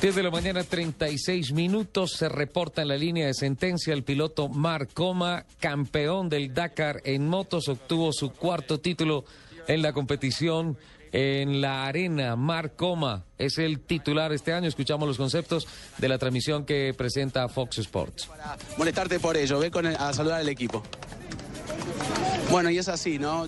[0.00, 2.12] 10 de la mañana, 36 minutos.
[2.12, 7.26] Se reporta en la línea de sentencia el piloto Marc Coma, campeón del Dakar en
[7.26, 9.24] motos, obtuvo su cuarto título
[9.66, 10.78] en la competición
[11.10, 12.36] en la arena.
[12.36, 14.68] Marc Coma es el titular este año.
[14.68, 15.66] Escuchamos los conceptos
[15.98, 18.28] de la transmisión que presenta Fox Sports.
[18.76, 19.58] molestarte por ello.
[19.58, 20.84] Ve con a saludar al equipo.
[22.50, 23.46] Bueno, y es así, ¿no?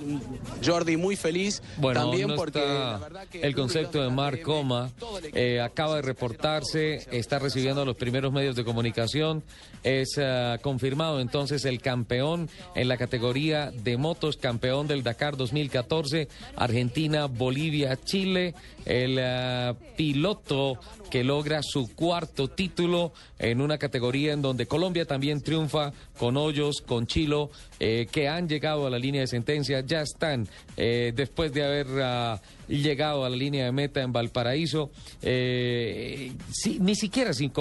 [0.64, 4.42] Jordi muy feliz Bueno, también no porque está la verdad que el concepto de Marc
[4.42, 4.90] Coma
[5.32, 9.42] eh, acaba de reportarse, está recibiendo los primeros medios de comunicación,
[9.82, 16.28] es eh, confirmado entonces el campeón en la categoría de motos, campeón del Dakar 2014,
[16.56, 20.78] Argentina, Bolivia, Chile, el eh, piloto
[21.10, 26.82] que logra su cuarto título en una categoría en donde Colombia también triunfa con Hoyos,
[26.86, 31.52] con Chilo, eh, que han llegado a la línea de sentencia, ya están eh, después
[31.52, 34.90] de haber ah, llegado a la línea de meta en Valparaíso,
[35.22, 36.32] eh,
[36.78, 37.52] ni siquiera sin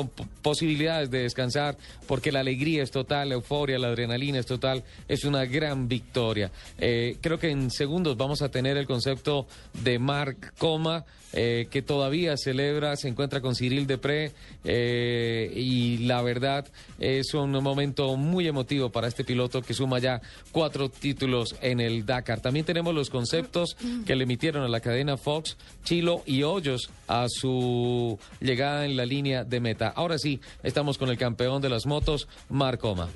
[0.41, 1.77] posibilidades de descansar,
[2.07, 6.51] porque la alegría es total, la euforia, la adrenalina es total, es una gran victoria.
[6.77, 9.47] Eh, creo que en segundos vamos a tener el concepto
[9.83, 14.31] de Marc Coma, que todavía celebra, se encuentra con Cyril Depré,
[14.65, 16.65] y la verdad
[16.97, 20.21] es un momento muy emotivo para este piloto que suma ya
[20.51, 21.18] cuatro títulos
[21.61, 22.39] en el Dakar.
[22.39, 23.75] También tenemos los conceptos
[24.05, 29.05] que le emitieron a la cadena Fox, Chilo y Hoyos a su llegada en la
[29.05, 29.89] línea de meta.
[29.89, 33.09] Ahora sí, estamos con el campeón de las motos, Marc Coma.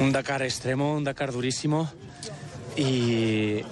[0.00, 1.90] Un Dakar extremo, un Dakar durísimo.
[2.76, 3.62] Y,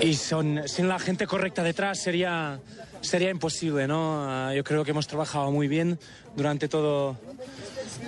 [0.00, 2.60] y son, sin la gente correcta detrás sería,
[3.00, 4.24] sería imposible, ¿no?
[4.24, 5.98] Ah, Yo creo que hemos trabajado muy bien
[6.36, 7.16] durante todo,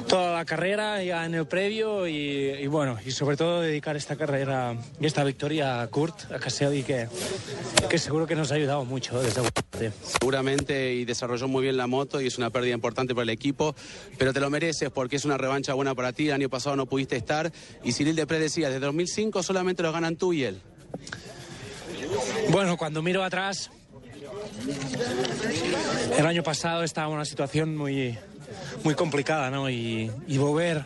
[0.08, 4.16] toda la carrera, ya en el previo y, y bueno, y sobre todo dedicar esta
[4.16, 7.08] carrera y esta victoria a Kurt, a Caselli, que,
[7.88, 9.42] que seguro que nos ha ayudado mucho desde
[10.02, 13.74] seguramente y desarrolló muy bien la moto y es una pérdida importante para el equipo,
[14.18, 16.28] pero te lo mereces porque es una revancha buena para ti.
[16.28, 17.52] El año pasado no pudiste estar
[17.84, 20.60] y Cyril Depré decía, desde 2005 solamente los ganan tú y él.
[22.50, 23.70] Bueno, cuando miro atrás,
[26.16, 28.18] el año pasado estaba en una situación muy,
[28.84, 29.70] muy complicada, ¿no?
[29.70, 30.84] Y, y volver,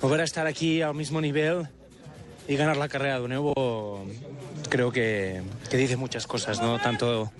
[0.00, 1.68] volver a estar aquí al mismo nivel
[2.48, 4.06] y ganar la carrera de nuevo,
[4.68, 6.78] creo que, que dice muchas cosas, ¿no?
[6.78, 7.32] Tanto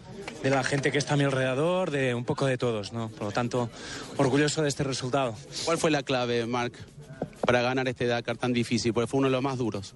[0.43, 3.09] de la gente que está a mi alrededor, de un poco de todos, ¿no?
[3.09, 3.71] Por lo tanto,
[4.17, 5.34] orgulloso de este resultado.
[5.65, 6.75] ¿Cuál fue la clave, Marc,
[7.47, 8.93] para ganar este Dakar tan difícil?
[8.93, 9.95] Porque fue uno de los más duros.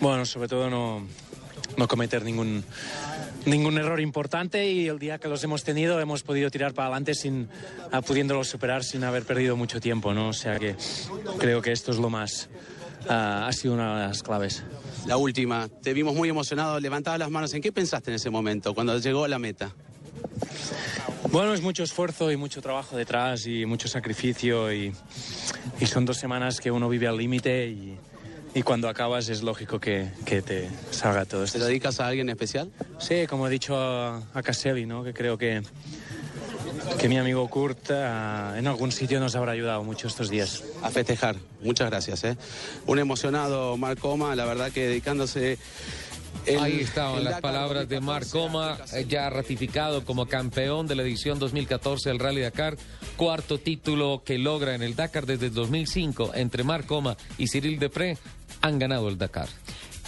[0.00, 1.06] Bueno, sobre todo no,
[1.76, 2.64] no cometer ningún,
[3.46, 7.14] ningún error importante y el día que los hemos tenido hemos podido tirar para adelante
[7.14, 7.48] sin
[7.92, 10.28] ah, pudiéndolos superar sin haber perdido mucho tiempo, ¿no?
[10.28, 10.76] O sea que
[11.38, 12.48] creo que esto es lo más
[13.08, 14.64] ah, ha sido una de las claves.
[15.06, 17.52] La última, te vimos muy emocionado, levantabas las manos.
[17.52, 19.74] ¿En qué pensaste en ese momento, cuando llegó a la meta?
[21.30, 24.94] Bueno, es mucho esfuerzo y mucho trabajo detrás y mucho sacrificio y,
[25.80, 27.98] y son dos semanas que uno vive al límite y,
[28.54, 31.58] y cuando acabas es lógico que, que te salga todo ¿Te esto.
[31.58, 32.70] lo dedicas a alguien especial?
[32.98, 35.02] Sí, como he dicho a, a Caselli, ¿no?
[35.02, 35.62] que creo que,
[36.98, 40.62] que mi amigo Kurt ah, en algún sitio nos habrá ayudado mucho estos días.
[40.82, 41.36] A festejar.
[41.62, 42.22] Muchas gracias.
[42.24, 42.36] ¿eh?
[42.86, 45.58] Un emocionado Marc Coma, la verdad que dedicándose...
[46.46, 50.94] el- Ahí estaban las palabras de 2014 Marc Coma, eh, ya ratificado como campeón de
[50.94, 52.76] la edición 2014 del Rally Dakar,
[53.16, 57.78] cuarto título que logra en el Dakar desde el 2005 entre Marc Coma y Cyril
[57.78, 58.18] Depré,
[58.60, 59.48] han ganado el Dakar.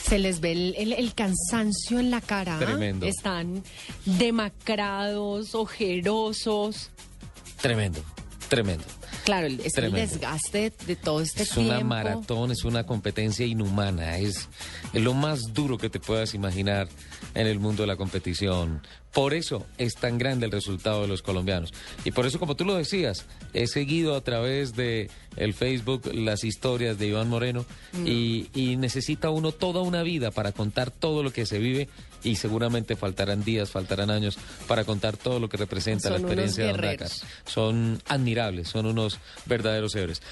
[0.02, 2.58] Se les ve el, el- el cansancio en la cara.
[2.58, 3.06] Tremendo.
[3.06, 3.64] Están
[4.04, 6.90] demacrados, ojerosos.
[7.60, 8.00] Tremendo,
[8.48, 8.84] tremendo.
[9.26, 9.98] Claro, es Tremendo.
[9.98, 11.72] el desgaste de todo este Es tiempo.
[11.74, 14.48] una maratón, es una competencia inhumana, es,
[14.92, 16.88] es lo más duro que te puedas imaginar
[17.34, 18.80] en el mundo de la competición.
[19.12, 21.74] Por eso es tan grande el resultado de los colombianos.
[22.04, 26.44] Y por eso, como tú lo decías, he seguido a través de el Facebook las
[26.44, 27.64] historias de Iván Moreno
[28.04, 31.88] y, y necesita uno toda una vida para contar todo lo que se vive
[32.26, 36.66] y seguramente faltarán días, faltarán años para contar todo lo que representa la Son experiencia
[36.66, 37.10] de un Dakar.
[37.46, 40.22] Son admirables, son unos verdaderos héroes.